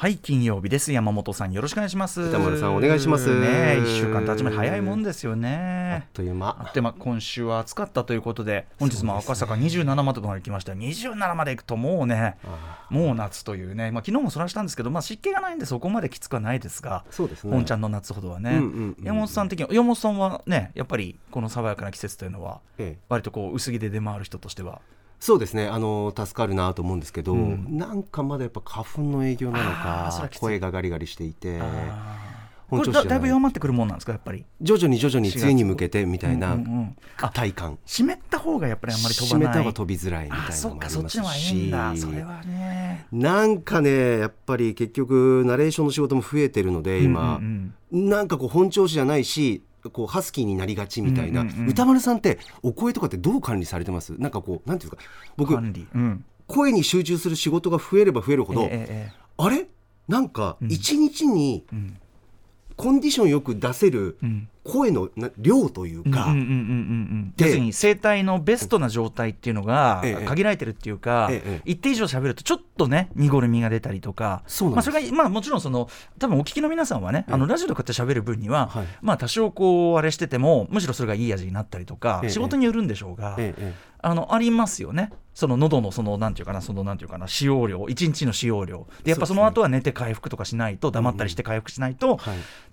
[0.00, 0.92] はい金曜日です。
[0.92, 2.22] 山本さんよろしくお願いします。
[2.22, 3.38] 歌丸さんお願いします。
[3.38, 5.96] ね一週間経ちまで早いもんですよね。
[5.96, 6.56] あっという間。
[6.58, 6.94] あっという間。
[6.94, 10.72] 今週は暑かったということで本日も赤坂27までとなりきました。
[10.72, 12.38] 27まで行くともうね
[12.88, 13.90] もう夏というね。
[13.90, 17.52] まあ昨日もそらしたんですけどまあ湿気がないんでそこまできつくはないですがそうですね。
[17.52, 19.04] 本ちゃんの夏ほどはね、うんうんうん。
[19.04, 22.98] 山本さん的に山本さんはねやっぱりこの爽やかな季節というのはええ。
[23.10, 24.80] 割とこう薄着で出回る人としては
[25.20, 25.68] そうですね。
[25.68, 27.66] あの助かるなと思うんですけど、うん。
[27.76, 31.60] なんかまだやっぱ花粉の影響なのか声がガリガリしていて
[32.70, 34.46] これだだいぶ弱まってくるもんなんですかやっぱり？
[34.62, 36.96] 徐々に徐々に梅雨に向けてみたいなうんうんうん。
[37.20, 37.78] あ体感。
[37.84, 39.48] 湿った方がやっぱりあんまり飛ばない。
[39.48, 41.70] 湿った方が飛びづらいみたいなのもありますし。
[42.00, 43.06] それはね。
[43.12, 48.08] なんかねやっぱり結局ナレーションの仕事も増えてるので今、うんうん。
[48.08, 54.14] なんかこう本調子じゃないしこうハスキーになりがちみたいな、歌丸さんってお声とかってどう管理されてます？
[54.18, 56.24] なんかこうなんていうかうん僕うん。
[56.46, 59.12] 声に集中する仕事が増えれば増えるほど、ええええ。
[59.38, 59.66] あれ？
[60.08, 60.70] なんかうん。
[60.70, 61.96] 一日にうん。
[62.76, 66.34] コンディションよく出せるうん声のな量というか、
[67.38, 74.42] 要するに声帯のベストな状態っていうのがええ限られてるっていうか、ええ一定以上喋るとちょっとね濁るみが出たりとか
[74.74, 77.34] まあ、それが、まあ、もちろんその多分お聞きの皆さんはね、ええ。
[77.34, 78.86] あのラジオとかって喋る分には、はい。
[79.00, 83.36] まあ多少こうあれしててもむしろそれがいい味になったりとか、ええ仕事によるんでしょうが、
[84.02, 85.12] あのありますよね。
[85.34, 88.86] その喉のそのなんていうかなそのなんていうかな使用量一日の使用量。
[89.04, 92.18] でやっぱその後は寝て回復とかしないと黙ったりして回復しないと、っ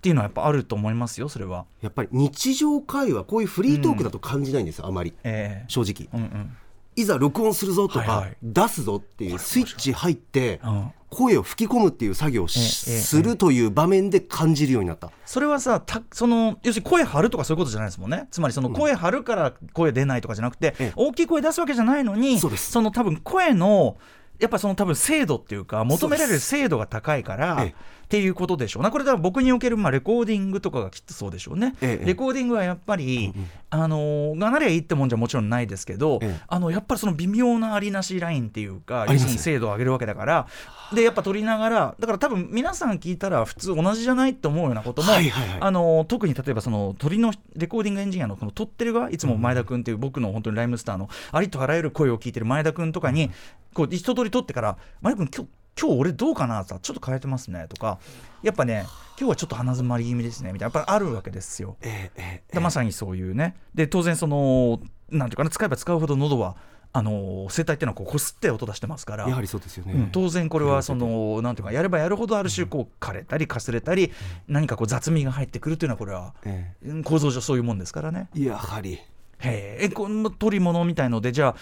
[0.00, 1.66] ていうのはやっぱあると思いますよそれは。
[1.80, 5.14] やっぱり日常会話こういうフリートークだと感じないんですよ、あまり。
[5.24, 5.64] ええ。
[5.68, 6.20] 正直。
[6.20, 6.56] うんうん
[7.00, 10.92] いざ録音するぞとか、出すぞっていうスイッチ入ってうん。
[11.10, 18.28] 声を吹き込むっていう作業をするという場面で感じるようになった、それはさたその要するに声張るとかそういうことじゃないですもんね。
[18.30, 20.92] つまりその声張るから声出ないとかじゃなくて、ええ。
[20.96, 23.96] 大きい声出すわけじゃないのにそその多分声の
[24.38, 28.82] やっぱその多分精度っていうか求められる精度が高いからええっていうことでしょう。
[28.82, 33.50] なこれだから僕におけるまあレコーディングとかがきっとそうでしょうね、ええレコーディングはやっぱり、うんうん。
[33.70, 36.40] あのーがなりゃいいってもんじゃもちろんないですけど、ええ。
[36.48, 40.46] あのやっぱりその微妙なありなしラインっていうか要すするに精度を上げるわけだから。
[40.94, 45.58] でやっぱ撮りながらだから多分皆さん聞いたら普通同じじゃないって思うようなことも、はいはいはい。
[45.60, 53.30] あの特に例えばその鳥のレコーディングエンジニアのこの撮ってる側いつも前田君っていう僕の本当にライムスターのありとあらゆる声を聞いてる前田君とかに
[53.74, 57.98] こう一通り撮ってから「前田君今日今日俺どうかな?」ってさちょっと変えてますね」とか
[58.42, 58.84] やっぱね
[59.18, 61.76] 今日はちょっと鼻詰まり気味ですねみたいなやっぱりあるわけですよ。
[61.82, 63.56] えええまさにそういうね。
[63.74, 64.80] で当然その
[65.10, 66.56] なんていうかな使えば使うほど喉は
[66.92, 69.28] あの声帯っていうのはこうって音出してますから。
[69.28, 74.12] やはりそうですよね、うん、当然これはそのなんていうかやればやるほどある種こう枯れたりかすれたり
[74.46, 78.28] 何かこう雑味が入ってくるというのはこれはえうん構造上そういうもんですからね。
[78.36, 78.98] えやはり
[79.40, 81.54] へええこの取り物みたいのでじゃあ、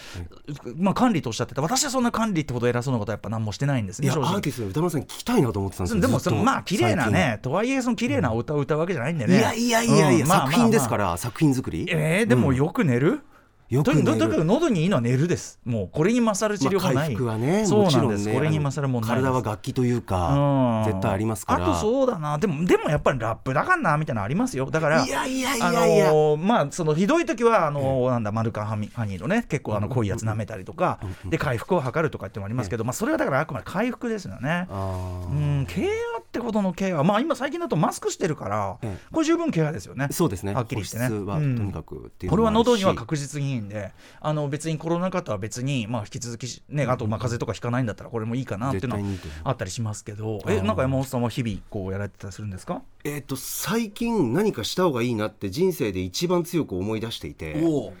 [0.77, 1.61] まあ、管理とおっしゃってた。
[1.61, 9.37] 私はそんな管理ってほど偉そうなことはやっぱ何もしてないんですいやアーティストの歌丸さん聞きたいなと思ってたんですよでもそのまあ綺麗なねとはいえその綺麗なお歌を歌うわけじゃないんでね。
[9.37, 11.85] いやいやいやいや、作品ですから作品作り。
[11.89, 13.21] えー、でもよく寝る、
[13.69, 15.59] よくとにかく喉にいいのは寝るです。
[15.65, 20.85] もうこれに勝る治療まあ、法ない、回復はねそうなんもちろんねですこれに勝るも体は楽器というか、うん。
[20.85, 21.65] 絶対ありますから。
[21.65, 22.37] あとそうだな。
[22.37, 24.71] でもでもやっぱりラップだからなみたいなのありますよ。
[24.71, 34.67] だからいやいやいあやいや、のーまあそのひどい時はあのーなんだマルカンハミハニーのね結構あの濃いやつ舐めたりとかで回復を図るとかってのもありますけどまあそれはだからあくまで回復ですよね。
[34.69, 40.07] うんケアってほどのケアまあ今最近だとマスクしてるからえこれ十分ケアですよね。
[40.11, 40.53] そうですね。
[40.53, 41.03] はっきりしてね。
[41.05, 41.55] はとうん。
[41.67, 49.01] にかくこれは喉には確実にんであの別にコロナ禍とは別に、まあ、引き続きしね、あとまあ風邪とかひかないんだったらこれもいいかなっていうのは
[49.43, 50.41] あったりしますけど。
[50.47, 52.81] えなんか山本さんは日々こうやられてたりするんですか？
[53.03, 57.61] えっ、と最近何かした方がいいなって人生で一番強く思い出していて。
[57.63, 57.93] お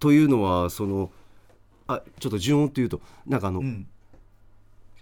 [0.00, 1.10] というのはその
[1.86, 3.86] あちょっと順をというとなんかあの、うん。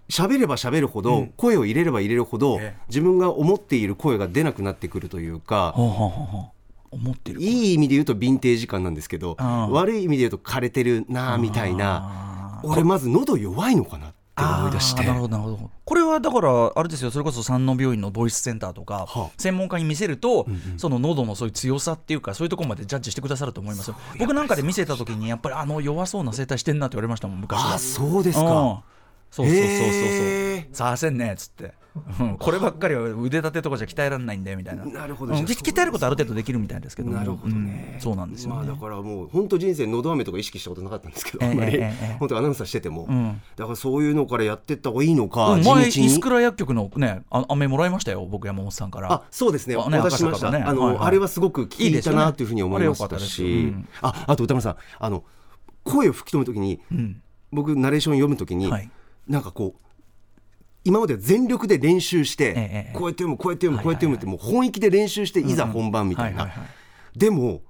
[0.09, 1.27] 喋れば喋るほど、うん。
[1.37, 2.81] 声を入れれば入れるほど、ええ。
[2.89, 5.73] 自分が思っている声が出なくなってくるというか、
[6.93, 12.61] 思ってるいい意味で言うとヴィンテージ感なんですけど、うん悪い意味で言うと枯れてるなあみたいな。
[12.63, 15.03] 俺まず喉弱いのかなって思い出して。
[15.03, 15.71] なるほどなるほど。
[15.85, 17.11] これはだからあれですよ。
[17.11, 19.29] それこそ山王病院のボイスセンターとか、はあ。
[19.37, 20.79] 専門家に見せると、うんうん。
[20.79, 23.95] その喉のそういう強さっていうかそういうところまでジャッジしてくださると思いますよ。
[24.17, 27.73] 僕なんかで見せた時にやっぱりあの弱そうな声帯してんなって言われましたもん昔は。
[27.73, 28.45] あそうですうん。
[28.45, 28.83] か、
[29.33, 30.75] そうそうそうそうそう。
[30.75, 31.73] さあせんねっつって、
[32.19, 34.85] うんこればっかりは腕立てとかじゃ鍛えられないんでみたいな。
[34.85, 35.33] なるほど。
[35.33, 37.17] うん鍛えることある程度できるみたいですけども。
[37.17, 37.93] なるほどね。
[37.95, 41.81] うんそうなんですよね、まあだからもう本当人生のど飴とか意識したことなかったんですけど、ええあんまり、ええ。
[41.81, 43.41] ええ本当アナウンサーしてても、うん。
[43.55, 45.61] だからそういうのからやってった方がいいのか、うん。
[45.61, 45.81] 地道に。
[45.81, 49.11] 前イスクラ薬局のねあ飴もらいましたよ僕山本さんから。
[49.11, 49.75] あそうですね。
[49.75, 51.05] あねお出ししました、ねあの、はいはい。
[51.07, 53.41] あれはすごく効いたなというふうに思いましたし。
[53.41, 55.23] あれ良かったですああと歌丸さんあの
[55.83, 57.21] 声を吹き止めるときにうん。
[57.51, 58.89] 僕ナレーション読むときに、はい
[59.27, 59.79] なんかこう
[60.85, 66.65] 今までは全力で練習して、ええこうやって読むこうやって読む、はいこうやって読むってもう本気で練習していざ本番みたいな、はいはいは
[67.15, 67.19] い。
[67.19, 67.61] でも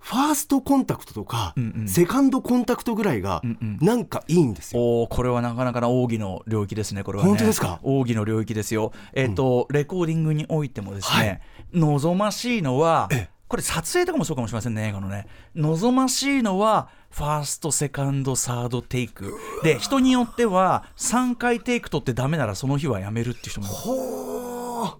[0.00, 1.88] ファーストコンタクトとか、うんうん。
[1.88, 3.78] セカンドコンタクトぐらいがうんうん。
[3.80, 4.80] なんかいいんですよ。
[4.80, 7.30] おーこれはなかなかな奥義の領域ですね、これはね。
[7.30, 7.80] 本当ですか？
[7.82, 8.92] 奥義の領域ですよ。
[9.12, 11.42] えっ、と、レコーディングにおいてもですね、
[11.74, 15.26] 望ましいのはええ、これ撮影とかもそうかもしれませんね、映画のね。
[15.54, 19.34] 望ましいのは、ファースト、セカンド、サードテイク。
[19.62, 23.68] で、人によっては、3回テイク取ってダメならその日はやめるっていう人も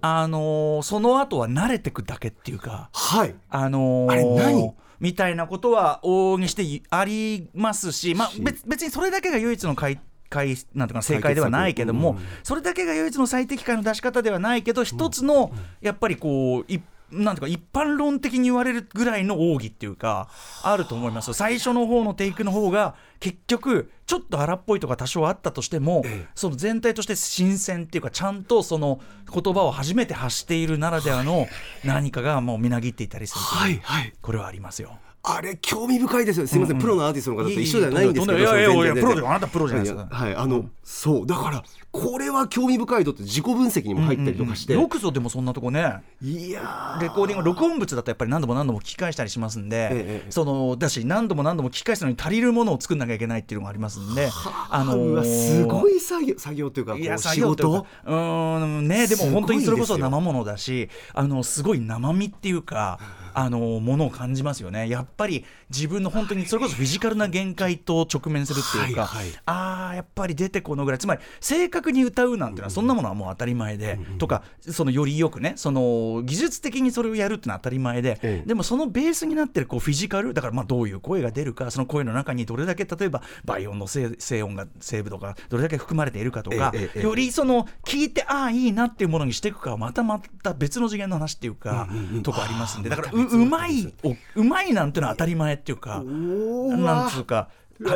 [0.01, 3.35] あのーその後は慣れてくだけっていうか、はい。
[3.49, 4.75] あのーあれ何？
[4.99, 8.41] みたいなことは往々にしてありますし、まあ、し。
[8.41, 16.81] 別別にそれだけが唯一の解解なんていうかな正解ではないけども、解決策それだけが唯一の最適解の出し方ではないけど一つのやっぱりこうい
[17.11, 20.29] なんていうか一般論的に言われるぐらいの奥義っていうか
[20.63, 21.35] あると思いますよ。
[21.35, 29.01] 最初の方のテイクの方が結局ちょっと荒っぽいとか多少あったとしても、その全体として新鮮っていうかちゃんとその
[29.33, 31.47] 言葉を初めて発しているならではの
[31.85, 34.13] 何かがもうみなぎっていたりするはいはい。
[34.21, 34.99] これはありますよ。
[35.31, 36.83] あれ興味深いですよすみません、うんうん。
[36.83, 38.39] プロのアーティストの方と一緒じゃないんですけど。
[38.39, 40.35] いやいやいやプロであなたプロじゃないですかはい。
[40.35, 41.27] あの、そう。
[41.27, 46.03] だからこれは興味深いとって自己分析にも入ったりとかして、よくぞでもそんなとこね。
[46.23, 47.03] いやー。
[47.03, 54.29] レコーディング録音物だとやっぱり何度も何度も聞き返したりしますんで、そのだし何度も何度も聞き返すのに足りるものを作んなきゃいけないっていうのがありますんで、
[54.71, 57.19] あのすごい作業作業というかこい仕事。
[57.19, 62.99] 作業というんねでも本当にそれこそ生ものだしあのすごい生身っていうか
[63.39, 64.89] あのものを感じますよね。
[64.89, 70.99] やっぱり自分の本当にそれこそフィジカルな限界と直面するっていうか、はいはいああやっぱり出てこのぐらい。
[70.99, 78.49] つまり正確に歌うなんていうのはそんなものはもう当たり前で、とかそのよりよくねその技術的にそれをやるっていうのは当たり前で、ええ。
[78.49, 92.23] でもそのベースになってるこうフィジカルだからまあどういう声が出るかその声の中にどれだけ例えば倍音の声声音が声部とかどれだけ含まれているかとか、ええええよりその聞いてああいいなっていうものにしていくかはまたまた別の次元の話っていうか、うんうんうん。
[92.23, 92.91] とこありますんで。
[92.91, 97.49] だからうまいおうまいなんていうのは当たり前っていうかなんつうか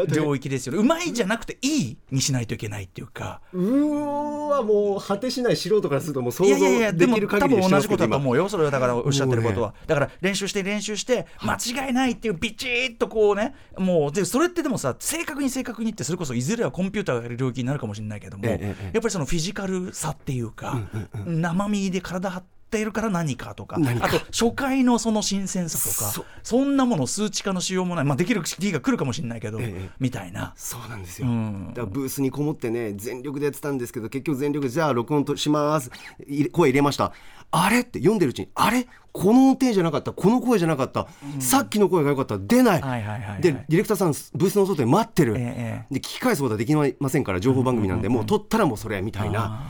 [0.07, 0.79] 領域ですよね。
[0.79, 3.41] うまいじゃなくていいにしないといけないっていうか。
[3.53, 9.71] うーわもう果てしない素人からするともう想像いやいやいや、でもできる多分同じことだと思うよ、それはだからおっしゃってることは。
[9.71, 11.57] もだから練習して練習して、間
[11.87, 18.59] 違いないっていう、ビチッとこうね、もう、でそれってでもさ、正確に正確にって、それこそいずれはコンピューターがやる領域になるかもしれないけども、やっ
[18.93, 20.79] ぱりそのフィジカルさっていうか、
[21.27, 30.55] 生身で体張っているから何かとか、あと初回のその新鮮さとかそそ、んなもの数値化のしようもない、まあ、できる日が来るかもしれないけど、ええみたいな。
[30.57, 31.69] そうなんですよ、うん。
[31.69, 35.91] だからブースにこもってね全力でやってたんですけど結局全力でじゃあ録音とします。
[36.27, 37.13] い声入れました。
[37.55, 38.87] あれって読んでるうちにあれ？
[39.13, 40.13] この音程じゃなかった。
[40.13, 41.07] この声じゃなかった、
[41.39, 42.39] さっきの声が良かった。
[42.39, 43.43] 出ない、はいはいはいはい。
[43.43, 49.67] でディレクターさんブースの外で待ってる、ええで聞き返すことはできませんから情報番組なんで、もう撮ったらもうそれみたいな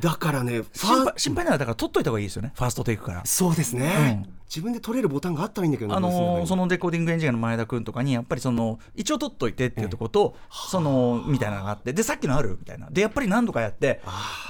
[0.00, 0.62] だからね
[1.16, 3.24] 心配ならだから取っといた方がいいですよね、ファーストテイクから。
[3.24, 12.88] そうですね、うん自分で撮れるボタンがあったらいいんだけどなあのーそののレコーディングエンジニアの前田君とかにやっぱりその一応取っといてっていうところと、そのみたいなのがあってでさっきのあるみたいな。
[12.90, 14.00] でやっぱり何度かやって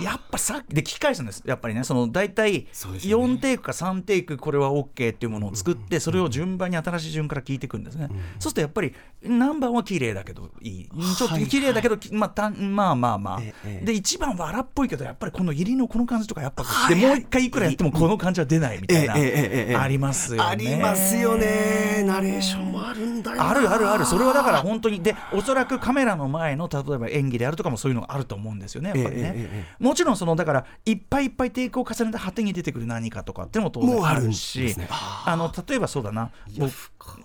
[0.01, 1.43] やっぱさっきで聞き返すんです。
[1.45, 3.35] やっぱりねその大体そうですよね。
[3.35, 10.89] 4テイクか3テイクこれは OK っていうものを作ってそれを順番に新しい順から聞いていくんですね、そうするとやっぱり何番は綺麗だけどいい。
[11.17, 19.31] ちょっと綺麗だけど、まあたまあまあまあ、ええで一番は荒っぽいけどやっぱりこの入りのこの感じとかやっぱ、はいでもう一回いくらやってもこの感じは出ないみたいな、ええええ
[19.71, 20.49] ええありますよね。
[20.49, 22.03] ありますよね。
[22.07, 23.51] ナレーションもあるんだよな。
[23.51, 29.23] あるあるある、それはだから本当に、で、おそらくカメラの前の例えば演技であるとかもそういうのがあると思うんですよね、やっぱりね。
[29.23, 34.89] えええええもちろん、そのだから、いっぱいいっぱいテイクを重ねた果てに出てくる何かとかっていうのも当然あもうあるし、すね。
[34.91, 36.31] あの例えばそうだな、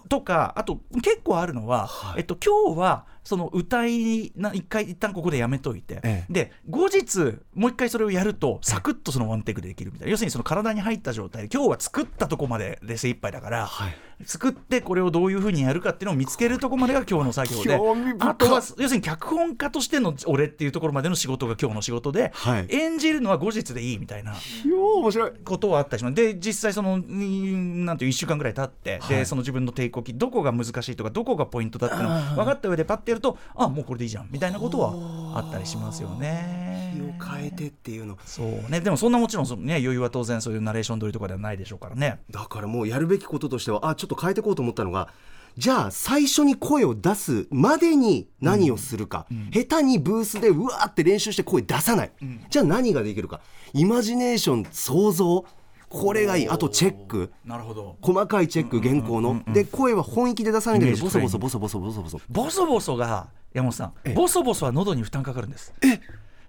[0.09, 2.19] とか、あと結構あるのは、はい。
[2.19, 6.31] えっと今日はその歌いな一回一旦ここでやめといて、ええ。
[6.31, 10.11] で後日もう一回それをやるとサクッとそのワンテイクでできるみたいな。
[10.11, 13.95] 要するにその体に入った状態で今日は作ったとこまでで精一杯だから、はい。
[14.23, 17.75] 作ってこれをどういうふうにやるかっていうのを見つけるところまでが今日の作業で
[18.19, 22.67] あとは要するに脚本家としての俺っていうところまでの仕事が今日の仕事で、はい。
[22.69, 24.31] 演じるのは後日でいいみたいな。
[24.31, 25.31] よー面白い。
[25.43, 26.15] ことはあったりします。
[26.15, 29.17] で実際そのんなんていう1週間ぐらい経って、はい。
[29.17, 34.93] でその自分の抵抗期どこが難しいとかどこがポイントだっていうのを分かった上でパッてやるとあもうこれでいいじゃんみたいなことは
[35.37, 36.74] あったりしますよね。
[36.95, 38.17] 気を変えてっていうの。
[38.25, 38.79] そうね。
[38.81, 42.19] でもそんなもちろんその、ね、余裕は当然そういうナレーション撮りとかではないでしょうからね。
[42.31, 45.09] だからもうやるべきこととしてはあちょっと変えていこうと思ったのが
[45.57, 52.11] じゃあ最初に声を出すまでに何をするか、下手にブースでうわーって練習して声出さない、
[52.49, 53.39] じゃあ何ができるか。
[53.73, 55.45] イマジネーション想像
[55.87, 56.49] これがいい。
[56.49, 57.31] あとチェック。
[57.45, 57.95] なるほど。
[58.01, 59.41] 細かいチェック原稿の。
[59.53, 61.37] で声は本意気で出さないんだけどボソボソ。
[61.37, 62.65] ボソボソボソボソボソ。
[62.65, 64.13] ボソが山本さん、ええ。
[64.13, 65.73] ボソボソは喉に負担かかるんです。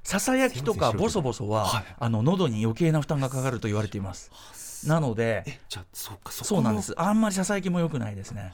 [0.07, 1.85] ささやきとかボソボソは、はい。
[1.99, 4.31] あの喉に余計な負担がかかると言われています
[4.89, 6.95] なのでえじゃあそうかそうなんです。
[6.97, 8.53] あんまりささやきも良くないですね。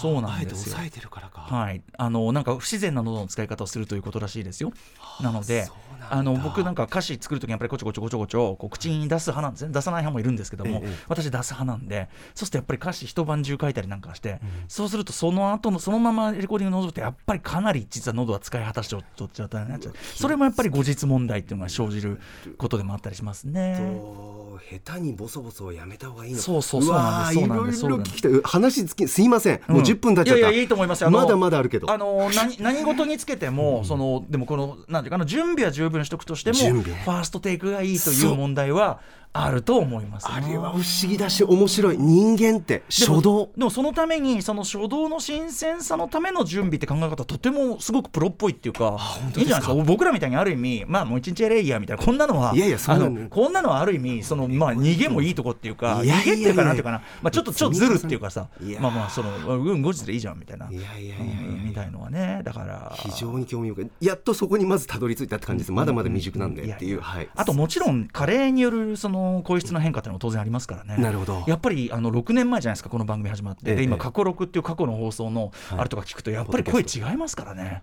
[0.00, 0.56] そうなんですよ。
[0.56, 4.72] 抑えてるからか、はい、あのなんか不自然な喉の使い方をするということらしいですよ。
[5.20, 5.68] なので
[6.10, 9.66] あの僕なんか歌詞作るときにやっぱりこちょこちょこちょこちょこう口に出す派なんです。
[9.66, 22.20] ね出さない派もいるんですけども、ええ私出す派なんでそうするとやっぱり歌詞一晩中書いたりなんかして、そうするとその後のそのままレコーディングの喉ってやっぱりかなり実は喉は使い果たしておっちゃったになっちゃうそれもやっぱり後日問題っていうのが生じる
[22.56, 23.78] ことでもあったりしますね。
[23.78, 26.42] と下手にボソボソをやめた方がいいのか。
[26.42, 27.84] そうそうそうなんですそうなんです。
[27.84, 28.32] いろいろ聞きたい。
[28.44, 30.38] 話つきすいません、もう10分経っちゃった。
[30.38, 31.04] いやいやいいと思います。
[31.08, 31.90] まだまだあるけど。
[31.90, 39.00] あの何何事につけても、そのでもこのなんていうかな準備は十分しとくとしてもファーストテイクがいいといそうう問題は
[39.32, 41.98] あると思いますねあれは不思議だし面白い。
[41.98, 43.50] 人間って初動。
[43.56, 48.98] でもそのためにその初動の新鮮さのための準備って考え方とてもすごくプロっぽいっていうか
[49.36, 49.84] いいんじゃないですか？
[49.84, 58.48] 僕らみたいにある意味まあもう一日やれいいやみたいなこんなのはいやいやそのあのこんなのはある意味そのまあ逃げもいいとこっていうか逃げっていうかなんていうかなまあちょっとちょっとずるっていうかさ
[58.80, 60.68] まあまあそのうん後日でいいじゃんみたいな。
[60.70, 61.24] いやいやいや
[61.64, 62.92] みたいのはねだから。
[62.96, 63.90] 非常に興味深い。
[64.00, 65.72] やっとそこにまずたどり着いたって感じです。
[65.72, 71.02] まだまだ未熟なんでっていう、はい、あともちろん加齢によるその声質の変化っていうのも当然ありますからね。
[71.02, 71.44] なるほど。
[71.46, 73.76] やっぱりあの6年前じゃないですかこの番組始まって、ええ。
[73.76, 77.82] で今過去6っていう過去の放送のあれとか聞くとやっぱり声違いますからね。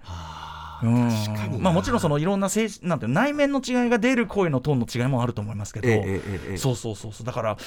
[0.83, 1.09] うん。
[1.09, 1.59] 確かにな。
[1.59, 7.25] まあもちろんそのいろんな性なんて内面の違いが出る声のトーンの違いもあると思いますけど、ええそうそうそうそう。
[7.25, 7.57] だから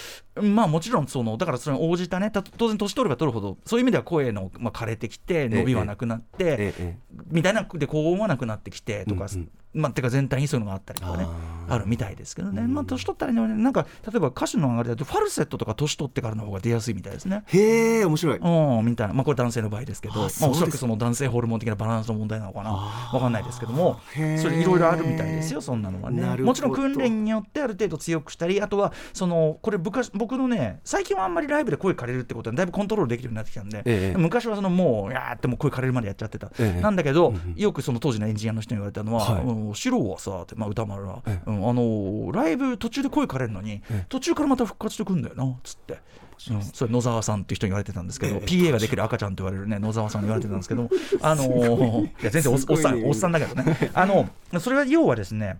[0.42, 2.30] まあもちろんそのだからそれに応じたね。
[2.30, 6.74] た当然年取れば取るほどそういう意味では声のまあ枯れてきて伸びはなくなって、
[7.30, 11.26] みたいなで高音はなくなってきてとか、うんうんまあ、てか全体にそういうのがあったりとかね
[11.68, 17.44] あるみたいですけどね、まあ、年取ったらねなんか例えば歌手の上がりだとファルセットとか年取ってからの方が出やすいみたいですね。
[17.46, 18.38] へえ面白い。
[18.38, 24.00] うん、みたいな、まあ、これ男性の場合ですけど、あまあ、おそらくその男性ホルモン的なバランスの問題なのかな、わかんないですけども。
[24.14, 26.22] それいろいろあるみたいですよ、そんなのはね。
[26.42, 29.98] もちろん訓練によってある程度強くしたり、あとは、そのこれ僕
[30.38, 34.18] のね、最近はあんまりライブで声借りるってことは、だいぶコントロールできるようになってきたんで、ええ。
[34.18, 36.50] 昔はそのもう、やーってもう声借りるまでやっちゃってた。
[36.58, 36.80] ええ。
[36.80, 41.50] なんだけど、よくその当時のエンジニアの人に言われたのは、はいうんシはさ、ってまあ、歌丸は、ええ。
[41.50, 44.06] うんあのライブ途中で声借りるのに、ええ。
[44.08, 45.98] 途中からまた復活してくんだよなっつって。
[46.50, 50.88] うん、それ野沢さんっていう人に言われてたんですけど、ええ PA ができる赤ちゃんと言われるね野沢さんに言われてたんですけど
[51.20, 52.10] あのーい。
[52.22, 53.90] や全然おっさんおっさんだけどね。
[53.92, 54.28] あの
[54.60, 55.58] それは要はですね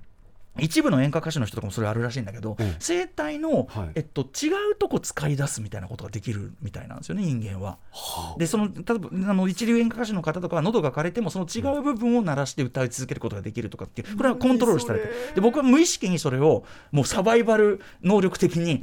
[0.61, 2.77] 一部の演歌歌手の人とかもそれあるらしいんだけど、うん。
[2.79, 3.91] 声帯の、はい。
[3.97, 7.79] えっと、違うとこ使い出すみたいなことができるみたいなんですよね人間は。
[7.91, 8.39] はあ。
[8.39, 15.01] でその例えばあの一流演歌歌手の方とかは喉が枯れてもその違う部分を鳴らして歌い続けることができるとかっていうこれはコントロールされ。
[15.01, 18.81] てで僕は無意識にそれをもうサバイバル能力的に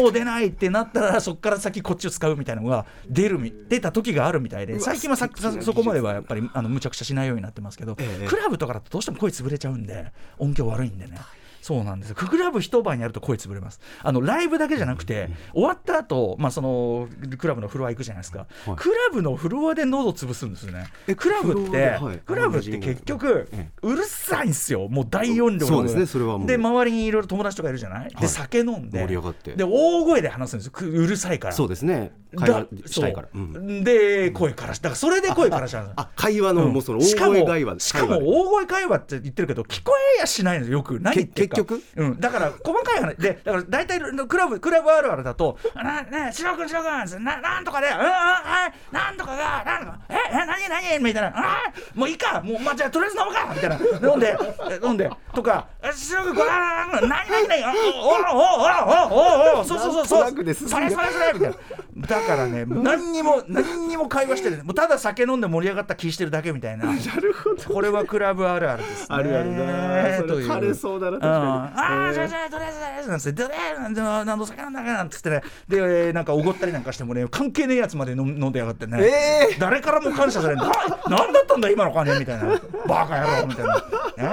[0.00, 11.43] もう出ないってなったらそこから先こっちを使うみたいなのが出るみ出た時があるみたいで最近はささそこまではやっぱりあのむちゃくちゃしないようになってますけど、ええクラブとかだとどうしても声潰れちゃうんで音響悪いんでね。
[11.64, 12.10] そうなんです。
[12.10, 13.80] よクラブ一晩やると声潰れます。
[14.02, 18.76] あのライブだけじゃなくて、終わった後、まあそのクラブのフロア行くじゃないですか、はい。
[18.76, 20.88] クラブのフロアで喉潰すんですよね。
[21.06, 22.18] えクラブって、はい。
[22.18, 24.88] クラブって結局、えうるさいんですよ。
[24.88, 25.66] もう大音量の。
[25.66, 26.46] そうですねそれはもう。
[26.46, 28.14] で周りにいろいろ友達とかいるじゃない、はい。
[28.14, 29.00] で酒飲んで。
[29.00, 29.56] 盛り上がって。
[29.56, 30.72] で大声で話すんですよ。
[30.72, 31.54] くうるさいから。
[31.54, 32.12] そうですね。
[32.36, 33.84] 会話したいから、そううん。
[33.84, 40.72] で声からしだからそれで声からしちゃうんですよあ会話の、もうその大声会話しかも大声会話って言ってるけど聞こえやしないのよ。
[40.72, 41.00] よく。
[41.00, 43.16] 何言ってる局うん、だから細かい話。
[43.16, 52.40] でだから大体クラブクラブあるあるだと「なねしろくんしろくんななんとかでうんうんはいなんとかがなんとかええ何何?」みたいな「あーもういいか。
[52.40, 54.10] もうまあじゃあとりあえず飲むか」みたいな。
[54.10, 54.36] 飲んで
[54.70, 57.64] え飲んでとか「えしろくんこれ何何何？
[57.94, 60.54] おおおおおおおそうそうそうそう。
[60.54, 61.56] それそれそれ」みたいな。
[61.96, 66.86] だからね何にも何にも会話してるもうただ酒飲んで盛り上がった気してるだけみたいな。
[66.90, 67.74] なるほど。
[67.74, 69.06] これはクラブあるあるですね。
[69.10, 70.16] あるあるな。
[70.16, 70.50] それという。
[70.50, 80.66] 枯れそうだなああ、えーじゃあじゃあとりあえずとりあえずなんつって、でね、なんでなんど酒なんだかなんつってね、で、えーなんかおごったりなんかしてもね、関係ねえやつまで飲飲んでやがってね、え誰からも感謝されるな
[81.08, 83.74] なんだったんだ今の金みたいな、バカ野郎みたいな、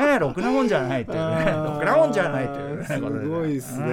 [0.07, 1.73] ねえ、ろくなもんじゃないっていうね、あー。
[1.73, 3.85] ろくなもんじゃないっていうね、すごいっすね。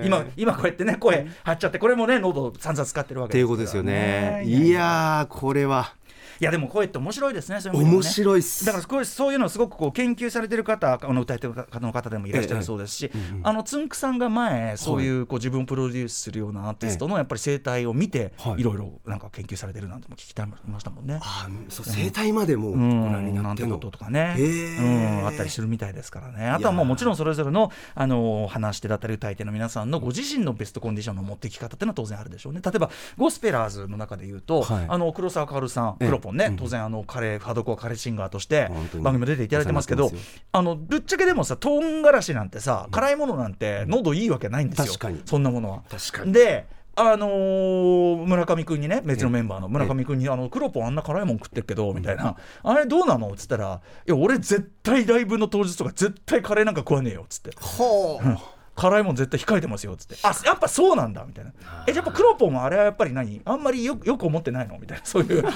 [0.00, 0.06] うん。
[0.06, 3.40] 今、今こうやってね、声張っちゃって、これもね、喉散々使ってるわっけですから。
[3.40, 4.42] ていうことですよね。
[4.44, 5.94] いやこれは
[6.40, 8.64] いやでも声って面白いですねそういう意味でも面ね白いっす。
[8.64, 13.10] だからそういうのをすごくこう研究されてる方あの歌い手の方の方でもいらっしゃるそうですし、
[13.42, 21.18] あのつんくさんが前そういうこう自分をプロデュースするようなアーティストのやっぱり生態を見て、はいい、ろいろなんか研究されてるなんても聞きたいましたもんね。
[21.22, 32.60] あーそう生態までもうん、なんてこととかね、うん、あったりするみたいですからね、あとはもうもちろんそれぞれのあの話し手だったり歌い手の皆さんのご自身のベストコンディションの持ってき方っていうのは当然あるでしょうね。
[32.64, 34.86] 例えばゴスペラーズの中で言うと、はい。
[34.88, 36.06] あの黒沢薫さん、ええ。
[36.06, 40.10] クロポポンね、当然あのカレーハードコアカレーシンガーとして番組も出ていただいてますけど
[40.52, 44.86] あのぶっちゃけでもさ唐辛子なんてさ辛いものなんて喉いいわけないんですよ。
[44.86, 45.22] 確かに。
[45.24, 45.82] そんなものは。
[45.90, 46.32] 確かに。
[46.32, 57.52] であのー村上君にね別のメンバーの村上君に「あのクロポンあんな辛いもん食ってるけど」みたいな「あれどうなの?」っつったら「いや俺絶対ライブの当日とか絶対カレーなんか食わねえよ」っつって。
[57.60, 60.16] ほう辛いもん絶対控えてますよっつって。
[60.22, 61.52] あやっぱそうなんだみたいな。
[61.86, 63.42] えじゃあやっぱクロポンはあれはやっぱり何？
[63.44, 64.78] あんまりよよく思ってないの？
[64.78, 65.04] みたいな。
[65.04, 65.42] そういう。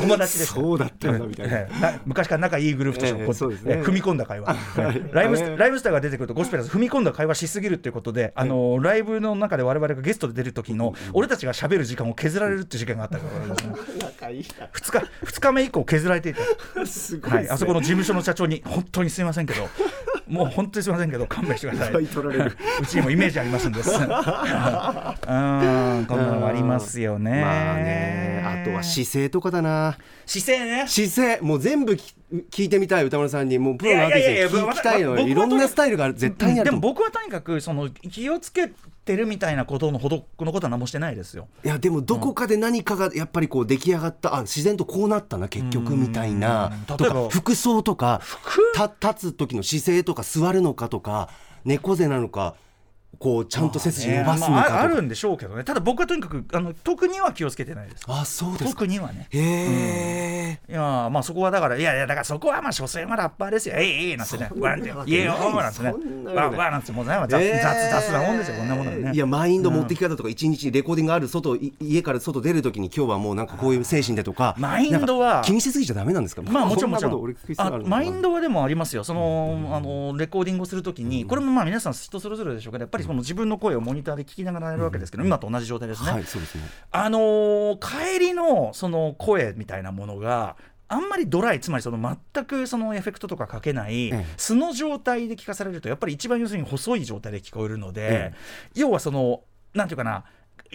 [0.00, 1.68] 友達ですそうだったんだみたいな。
[2.04, 3.74] 昔から仲いいグループとしてええこうそうですね。
[3.76, 5.10] ええ踏み込んだ会話、ええ。
[5.12, 16.40] ライブスライブスターが出てくるとゴスペラーズ踏み込んだ会話しすぎるっていうことで、あのライブの中で我々がゲストで出る時の俺たちが喋る時間を削られるっていう事件があったから仲いい2日二日目以降削られていて。
[16.74, 19.68] な すごいはい、あそこの事務所の社長に本当にすいませんけど
[20.28, 22.02] もう本当にすいませんけど勘弁してください。
[22.02, 22.06] う
[22.86, 23.90] ちにもイメージありますんです。
[23.94, 23.98] うん。
[23.98, 24.16] こん
[25.26, 27.40] なのもありますよね。
[27.42, 29.96] まあねあとは姿勢とかだな。
[30.26, 30.84] 姿勢ね。
[30.86, 32.14] 姿勢もう全部き
[32.50, 33.58] 聞いてみたい歌丸さんに。
[33.58, 34.66] もうプロのアーティストに。
[34.68, 36.14] 聞きたいの僕いろんなスタイルがある。
[36.14, 38.70] 絶対にあるでも僕はとにかくその気をつけ
[39.04, 41.48] てるみたいなことのほどのことは何もしてないですよ。
[41.64, 46.72] いやでもどこかで何かがやっぱりこう出来上がったあ自然とこうなったな結局みたいな。
[46.72, 47.22] うんと例えば？
[47.24, 48.20] か服装とか
[48.74, 51.28] た立つ時の姿勢とか座るのかとか
[51.64, 52.54] 猫背なのか
[53.22, 54.82] こうちゃんと背筋伸ばすのまああかとか。
[54.82, 55.62] あるんでしょうけどね。
[55.62, 58.04] ただ僕はとにかくあの特には気をつけてないです。
[58.08, 58.70] あそうですか。
[58.70, 59.28] 特にはね。
[59.30, 63.76] へえいやまあそこはだからいやいやだからそこはまあ所詮はラッパーですよ。
[63.78, 64.50] えいえいなんてね。
[64.58, 65.20] わんてわけない。
[65.20, 65.94] いえよなんてね。
[66.34, 69.12] わわわなんてもうね雑えー雑雑なもんですよこんなものはね。
[69.14, 76.42] いやマインド持ってき方とか一日レコーディングある外い家から外出るときに今日はもうなんかこういう精神でとかマインドは気にしすぎちゃダメなんですか？
[76.42, 77.36] まあもちろんもちろん。
[77.58, 79.04] あマインドはでもありますよ。
[79.04, 86.62] そのあのレコーディングをするときにこれもまあ皆さん人それぞれでしょうけどやっぱりその自分の声をモニターで聞きながらやるわけですけど今と同じ状態ですね、はいそうですね。
[86.90, 90.56] あのー帰りのその声みたいなものが
[90.88, 94.26] あんまりドライつまりその全くそのエフェクトとかかけないええ。
[94.36, 98.34] 素の状態で聞かされるとやっぱり一番要するに細い状態で聞こえるので、え。
[98.74, 99.42] 要はその
[99.74, 100.24] なんていうかな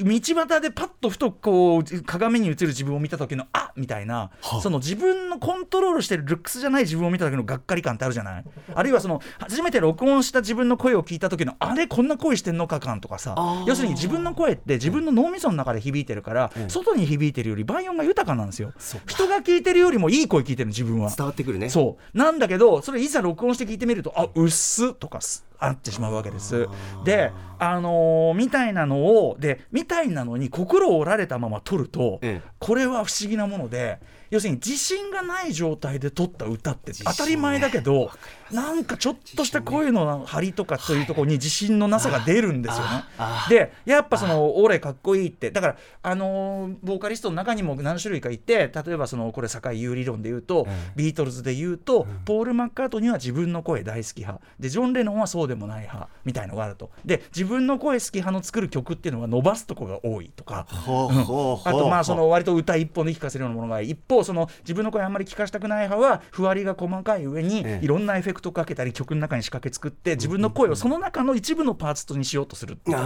[0.04, 4.62] 道端でパッとふとこう鏡に映る自分を見た時のあみたいな、はあ。
[4.62, 8.44] その自分のコントロールしてるルックスじゃない自分を見た時のがっかり感ってあるじゃない？
[8.74, 18.74] あるいはその初めて録音した自分の声を聞いた時のあれこんな声してんのか感とかさ要するに自分の声って自分の脳みその中で響いてるから、ええ外に響いてるより倍音が豊かなんですよ。
[19.08, 21.12] 人が聞いてるよりもいい声聞いてるの自分は。
[21.16, 21.70] 伝わってくるね。
[21.70, 22.18] そう。
[22.18, 26.68] なんだけどそれいざ録音して聞いてみるとあうっすとかすあってしまうわけです。
[27.04, 32.50] であのーみたいなのをでみたいなのに心を折られたまま撮ると、ええ。
[32.60, 38.12] これは不思議なもので要するに自信がない状態で撮った歌って当たり前だけど
[38.52, 43.04] なんかちょっとした声の張りとかというところに自信のなさが出るんですよね。
[43.50, 54.44] でやっぱその「俺かっこいい」ってだからあのーボーカリストの中にも何種類かいて例えばそのこれ境有理論で言うと、えビートルズで言うと、ポール・マッカートニーは自分の声大好き派。
[54.60, 56.92] でジョン・レノンはそうでもない派みたいのがあると。
[57.06, 60.68] で自分の声好き派の作る曲っていうのは伸ばすとこが多いとか。
[60.70, 67.86] あとまあその割と歌一本で聞かせるようなものが一方その自分の声あんまり聞かしたくない派はふわりが細かい上にええ。
[67.86, 72.98] いろんなエフェクトかけたり曲の中に仕掛け作って自分の声をその中の一部のパーツにしようとするっていう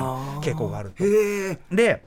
[0.42, 0.92] 傾向がある
[1.72, 2.04] で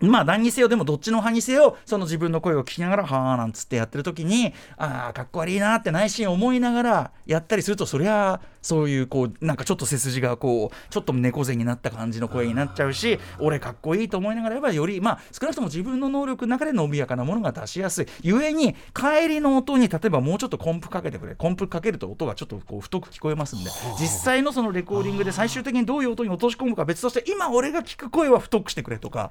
[0.00, 18.06] まあ何にせよでもどっちの派にせよその自分の声を聞きながらはあなんつってやってる時にああかっこ悪いなって内心思いながらやったりするとそりゃそういうこうなんかちょっと背筋がこうちょっと猫背になった感じの声になっちゃうし俺かっこいいと思いながらやっぱりよりまあ少なくとも自分の能力の中で伸びやかなものが出しやすい。
[18.22, 21.36] ゆえに帰りの音に例えばもうちょっとコンプかけてくれ。
[21.36, 23.70] コンプかけると音がちょっとこう太く聞こえますんで。
[24.00, 29.30] 実際のそのレコーディングで最終的にどういう音に落とし込むか別として今俺が聞く声は太くしてくれとか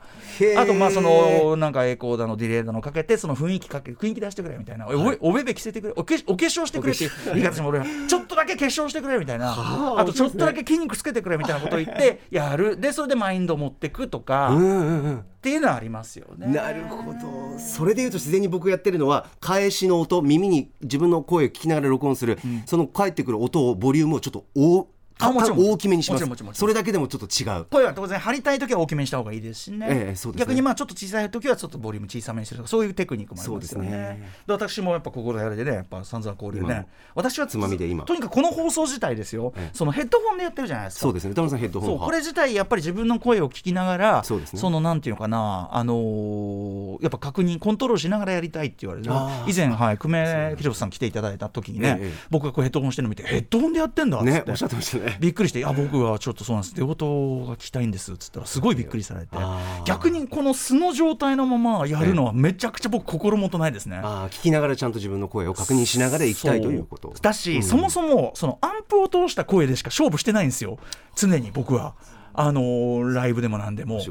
[0.58, 12.78] あとまあそのなんかエコーだのディレイだのかけてその雰囲気かけ雰囲気出してくれみたいな、おおべべ着せてくれおけお化粧してくれっていう言い方も俺はちょっとだけ化粧してくれみたいなはああとちょっとだけ筋肉つけてくれみたいなことを言って やる。
[12.80, 15.24] でそれでマインドを持ってくとか、っうんうんうん。
[15.42, 16.48] ていうのはありますよね。
[16.48, 17.60] なるほど。
[17.60, 24.88] それでいうと自然に僕やってるのは返しの音耳に自分の声を聞きながら録音する、その返ってくる音をボリュームをちょっと大
[25.20, 25.60] あもちろん。
[25.70, 26.26] 大きめにします。
[26.54, 27.66] それだけでもちょっと違う。
[27.66, 30.46] 声は当然張りたい時は大きめにした方がいいですしね,、ええそうですね。
[30.46, 33.90] 逆にまあちょっと小さい時はちょっとボリューム小さめにするとかそういうテクニックもありますよね。
[33.90, 34.32] ね。
[34.46, 38.04] で私もやっぱ心やれでねやっぱ散々交流今ね私はつまみで今。
[38.04, 39.76] とにかくこの放送自体ですよ、ええ。
[39.76, 41.00] そのヘッドホンでやってるじゃないですか。
[41.02, 41.32] そうですね。
[41.32, 44.60] 歌丸さんヘッドホンそうこれ自体やっぱり自分の声を聞きながらそうですね。
[44.70, 49.10] のなんていうのかなあのーやっぱ確認コントロールしながらやりたいって言われて
[49.52, 56.76] 以前はい久米宏さん来ていただいた時にね、ええ僕がこうヘッドホンしてるの見てヘッドホンでやってんだっつって、ねおっしゃってましたねびっくりして「いや僕はちょっとそうなんです。
[56.76, 59.38] 出音が聞きたいんです」っつったらすごいびっくりされて。
[59.86, 64.00] 逆にこの素の状態のままやるのはめちゃくちゃ僕心もとないですね。
[64.04, 67.14] あー聞きながらちゃんと自分の声を確認しながら行きたいということ。
[67.22, 67.64] だし、うん。
[67.64, 70.78] そもそもそのアンプを通した声でしか勝負してないんですよ。
[71.16, 71.94] 常に僕は。
[72.38, 74.02] あのーライブでもなんでも。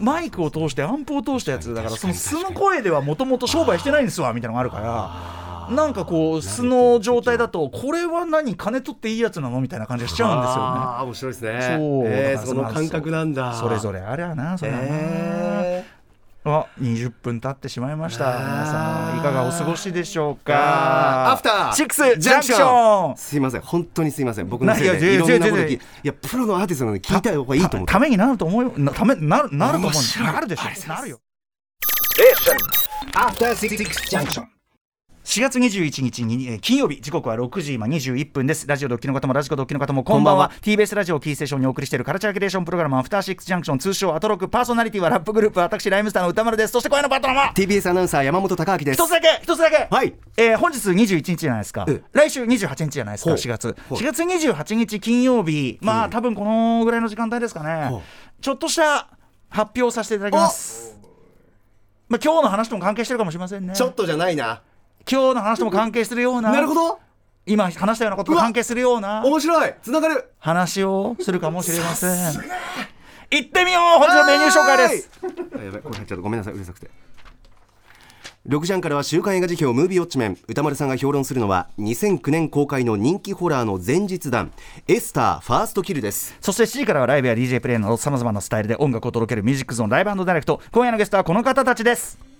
[0.00, 5.35] マイクを通してアンプを通したやつだからその素の声ではもともと商売してないんですわみたいなのがあるから
[5.70, 10.60] なんかこう素の状態だとこれは何金取っていいやつなのみたいな感じがしちゃうんですよね。
[10.60, 11.76] ああ面白いですね。
[11.78, 12.04] そう。
[12.06, 13.54] えーその感覚なんだ。
[13.54, 15.84] それぞれあれやなそれはな、え
[16.44, 18.38] あ20分経ってしまいました。
[18.38, 21.32] 皆さんいかがお過ごしでしょうか？
[21.32, 21.72] アフター。
[21.74, 23.62] シックスジャンクションすいません。
[23.62, 24.48] 本当にすいません。
[24.48, 25.14] 僕のせいで。
[25.14, 27.92] いろんなこといいやプロのアーティストなので聞いた方がいいと思って。
[27.92, 30.22] たためになると思うためなるなると思う。
[30.22, 30.88] なるでしょ。
[30.88, 31.20] なるよ。
[33.14, 33.76] After Six
[34.08, 34.55] Junction.
[35.26, 38.64] 4月21日に、えー金曜日時刻は6時今21分です。
[38.68, 40.48] ラジオドッキの方もラジコドッキの方もこんばんは。
[40.48, 46.70] こんばん TBS ラジオキーステーションにお送りしているカルチャーキュレーションプログラムアフターシックスジャンクション通称アトロクパーソナリティはラップグループ私ライムスターの歌丸です。
[46.70, 49.02] そして今夜のパートナーは TBS アナウンサー山本貴明です。
[49.02, 49.88] 一つだけ一つだけ。
[49.90, 50.14] はい。
[50.36, 51.86] えー本日21日じゃないですか。
[51.88, 52.02] ええ。
[52.12, 53.36] 来週28日じゃないですかほう。
[53.36, 53.76] 4月。
[53.88, 53.98] ほう。
[53.98, 55.78] 4月28日金曜日。
[55.82, 58.42] まあ多分このぐらいの時間帯ですかほねう。
[58.42, 59.08] ちょっとした
[59.48, 60.96] 発表をさせていただきます。
[62.08, 63.74] まあ今日の話とも関係してるかもしれませんね。
[63.74, 64.62] ちょっとじゃないな
[65.08, 66.98] 今日の話とも関係するようななるほど。
[67.46, 69.74] 今話したようなことと関係するような面白い。
[69.80, 70.32] つながる。
[70.38, 72.34] 話をするかもしれません。
[73.30, 75.10] 行ってみよう本日のメニュー紹介です。
[75.22, 76.54] あやばいこれ入っちゃったごめんなさい。
[76.54, 76.90] うるさくて。
[78.48, 80.38] 6時半からは週刊映画辞表ムービーウォッチメン。
[80.48, 84.52] 歌丸さんが評論するのは2009年公開の人気ホラーの前日談。
[84.88, 86.36] エスターファーストキルです。
[86.40, 90.60] そして7時からはライブや DJ プレイなどさまざまなスタイルで音楽を届けるミュージックゾーンライブダイレクト。
[90.72, 92.35] 今夜のゲストはこの方たちです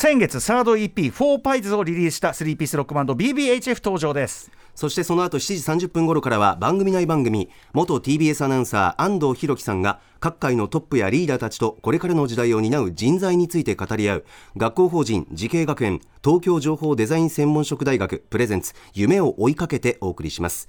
[0.00, 4.48] 先月サード EP「フォーパイズをリリースした3ピースロックバンド BBHF 登場です。
[4.76, 14.24] そしてその後7時30分頃からは番組内番組元 TBS アナウンサー安藤博樹さんが各界のトップやリーダーたちとこれからの時代を担う人材について語り合う
[14.56, 20.68] 学校法人慈恵学園東京情報デザイン専門職大学プレゼンツ夢を追いかけてお送りします。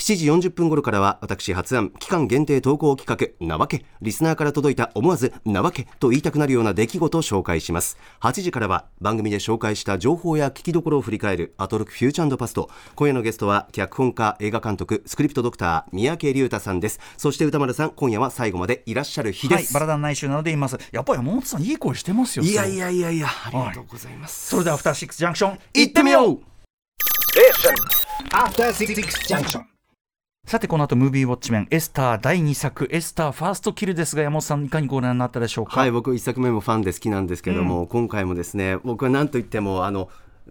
[0.00, 3.84] 7時40分頃からは私発案期間限定投稿企画なわけ。
[4.00, 7.98] リスナーから届いた思わずなわけと言いたくなるような出来事を紹介します。
[8.20, 12.70] 8時からは番組で紹介した情報や聞きどころを振り返るアトロクフューチャーパスト。
[12.96, 16.98] 今夜のゲストは脚本家映画監督スクリプトドクター三宅龍太さんです。
[17.18, 20.78] そして歌丸さん今夜は最後までいらっしゃる日です、はいバラダン内週なので言います。
[20.92, 22.54] やっぱり山本さんいい声してますよい。
[22.54, 26.40] やいやいやいやありがとうございます、それではアフターシックスジャンクション行ってみよう。
[28.32, 28.94] After Six
[29.26, 29.69] Junction.
[30.50, 35.78] さてこの後ムービーウォッチメンエスター第2作エスターファーストキルですが山本さんいかにご覧になったでしょうか？
[35.78, 40.08] はい僕一作目もファンで好きなんですけども、今回もですね僕は何と言ってもあの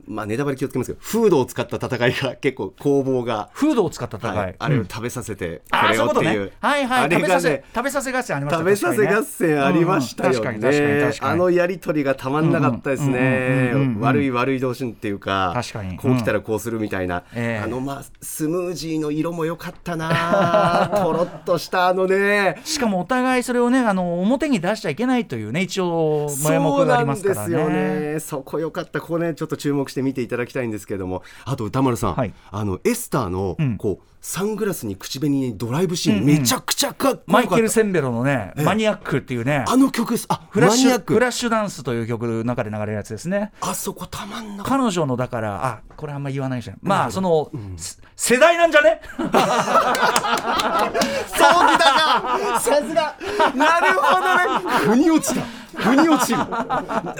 [0.07, 4.81] まあネタバレ気をつけますけどフードを使った戦いが結構攻防が、フードを使った戦い、はいあれうん。
[4.81, 6.51] を食べさせてこれをっていう。
[6.59, 7.03] はいはい。
[7.03, 11.31] あれが食べさせね食べさせ合戦ありました食べさせ合戦ありましたようんうん確かに確かにね確かに。
[11.31, 13.73] あのやり取りがたまんなかったですね。
[13.99, 15.97] 悪い悪い同士っていうか確かに。
[15.97, 17.63] こう来たらこうするみたいな、ええ。
[17.63, 22.59] あのまあスムージーの色も良かったなとろっとしたあのね。
[22.63, 27.55] しかもお互いそれをねあの表に出しちゃいけないというね一応前目がありますからね。
[27.55, 28.19] そうなんですよね。
[28.19, 29.01] そこよかった。
[29.01, 32.33] ここねちょっと注目して見ていただきたいんですけれどもあと歌丸さん、はい。
[32.51, 33.77] あのエスターの、ん。
[33.77, 36.27] こうサングラスに口紅にドライブシーン、うんうん。
[36.39, 37.31] めちゃくちゃかっこよかった。
[37.31, 39.63] マイケル・センベロのね、マニアックっていうね。
[39.65, 43.53] あの曲あフラッシュフラッシュダンスという曲の中で流れるやつですね。
[43.61, 44.65] あそこたまんな。
[44.65, 46.79] 彼女のだからあこれあんま言わないじゃん。
[46.81, 47.95] まあその、せ
[48.35, 48.99] 世代なんじゃね？
[49.15, 49.33] たそうき
[51.77, 52.59] たか。
[52.59, 53.15] さすが。
[53.55, 54.41] なるほどね。
[54.79, 55.39] 腑に落ちた
[55.79, 56.39] 腑に落ちる。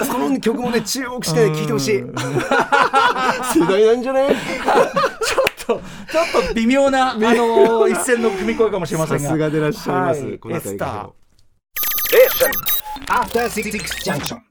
[0.05, 1.99] その曲もね注目して聴いてほしい。
[3.53, 9.23] 世代なんじゃないちょっとちょっと微妙な、 あの一線の踏み越えかもしれませんが。
[9.23, 10.39] さすがでいらっしゃいます、はい。
[10.39, 11.09] この辺りエスター
[13.07, 13.71] After Six
[14.03, 14.48] Junction.